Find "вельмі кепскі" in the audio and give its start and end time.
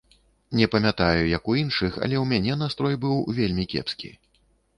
3.43-4.11